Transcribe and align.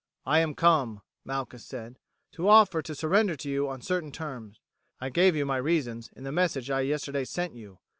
"I 0.25 0.39
am 0.39 0.55
come," 0.55 1.03
Malchus 1.23 1.63
said, 1.63 1.99
"to 2.31 2.49
offer 2.49 2.81
to 2.81 2.95
surrender 2.95 3.35
to 3.35 3.47
you 3.51 3.69
on 3.69 3.83
certain 3.83 4.11
terms. 4.11 4.59
I 4.99 5.11
gave 5.11 5.35
you 5.35 5.45
my 5.45 5.57
reasons 5.57 6.09
in 6.15 6.23
the 6.23 6.31
message 6.31 6.71
I 6.71 6.81
yesterday 6.81 7.23
sent 7.23 7.53
you. 7.53 7.77